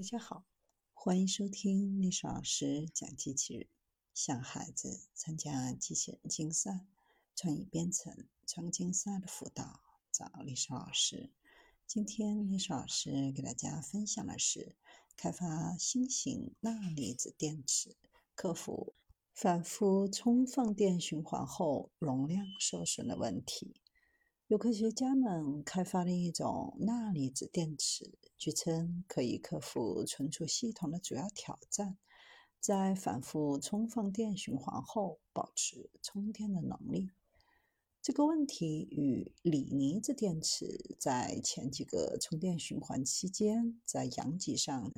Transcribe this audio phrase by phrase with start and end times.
[0.00, 0.46] 大家好，
[0.94, 3.66] 欢迎收听历史老师讲机器人。
[4.14, 6.86] 向孩子参加机器人竞赛、
[7.36, 11.28] 创意编程、创竞赛的辅导，找历史老师。
[11.86, 14.74] 今天历史老师给大家分享的是
[15.18, 17.94] 开发新型钠离子电池，
[18.34, 18.94] 克服
[19.34, 23.74] 反复充放电循环后容量受损的问题。
[24.50, 31.96] 有科学家们开发了一种钠离子电池，据称可以克服存储系统的主要挑战，
[32.58, 37.12] 在反复充放电循环后保持充电的能力。
[38.02, 44.92] 这个问题与锂离子电池在前几个充电循环期间在阳极上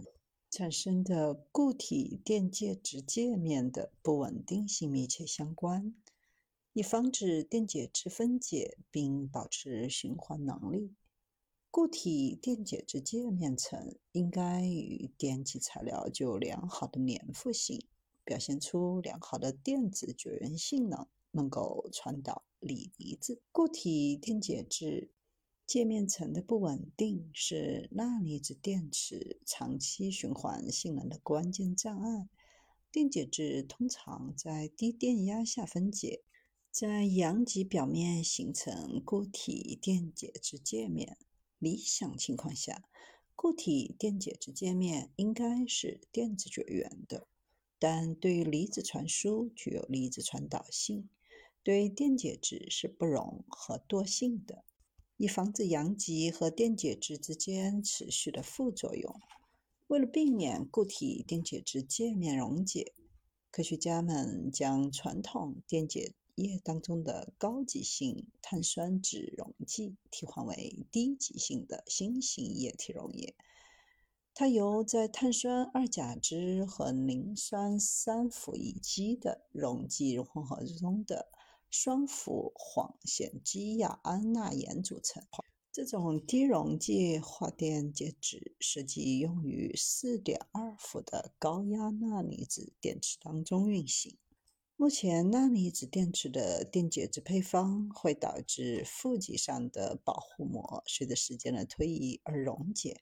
[0.48, 5.94] 产生的固体电介质界面的不稳定性密切相关。
[6.74, 10.94] 以防止电解质分解并保持循环能力，
[11.70, 17.86] 固体电解质界面层应该与电极材料具有良好的粘附性，
[18.24, 23.42] 表现出良好的电子绝缘性能，能够传导锂离子。
[23.52, 25.10] 固体电解质
[25.66, 32.30] 界面层的不稳定是钠离子电池长期循环性能的关键障碍。
[32.90, 36.22] 电解质通常在低电压下分解。
[36.72, 41.18] 在阳极表面形成固体电解质界面。
[41.58, 42.88] 理想情况下，
[43.36, 47.26] 固体电解质界面应该是电子绝缘的，
[47.78, 51.10] 但对于离子传输具有离子传导性，
[51.62, 54.64] 对电解质是不溶和惰性的，
[55.18, 59.20] 以防止阳极和电解质之间持续的副作用。
[59.88, 62.94] 为了避免固体电解质界面溶解，
[63.50, 73.34] 科学家们将传统电解液当中的高极性碳酸酯溶剂替换为低极性的新型液体溶液，
[74.34, 81.28] 它由在碳酸二甲酯和磷酸三氟乙基的溶剂混合中的
[81.70, 85.22] 双氟磺酰基亚胺钠盐组成。
[85.70, 94.18] 这种低溶剂化电介质实际用于四点二伏的高压钠离子电池当中运行。
[94.82, 103.00] 目前，钠离子电池的电解质配方会导致负极上的保护膜随着时间的推移而溶解。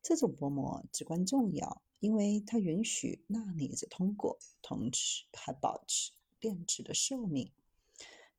[0.00, 7.50] 这种薄膜至关重要，因为它允许钠离子通过，同时还保持电池的寿命。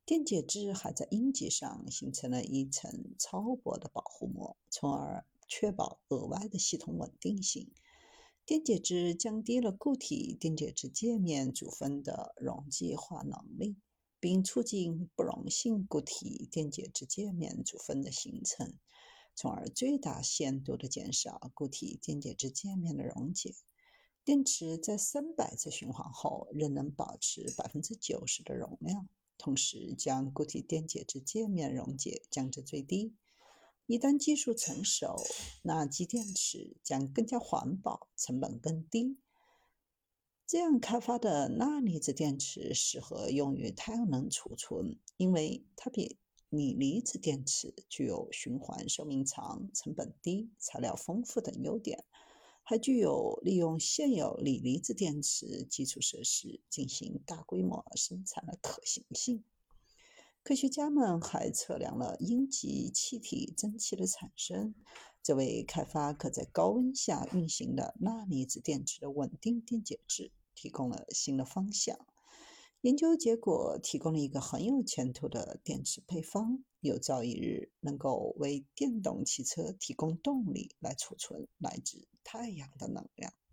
[0.06, 7.69] 电解质还在阴极上形成了一层超薄的保护膜，从而确保额外的系统稳定性。
[8.47, 13.75] 电解质降低了固体电解质界面组分的溶剂化能力，
[14.22, 18.74] 并促进不溶性固体电解质界面组分的形成，
[19.36, 23.53] 从而最大限度地减少固体电解质界面的溶解。
[24.24, 33.13] 电池在三百次循环后仍能保持百分之九十的容量，同时将固体电解质界面溶解降至最低。
[33.88, 35.16] 一旦技术成熟，
[35.62, 39.18] 钠基电池将更加环保，成本更低。
[40.46, 46.18] 这样开发的钠离子电池适合用于太阳能储存，因为它比
[46.50, 52.04] 锂离子电池具有循环寿命长、成本低、材料丰富等优点，
[52.64, 59.46] 还具有利用现有锂离子电池基础设施进行大规模生产的可行性。
[60.47, 64.74] 科学家们还测量了阴极气体蒸汽的产生，
[65.22, 72.00] 这为开发可在高温下运行的钠离子电池的稳定电解质提供了新的方向。
[72.80, 83.34] 研究结果提供了一个很有前途的电池配方，有朝一日能够为电动汽车提供动力来储存来自太阳的能量。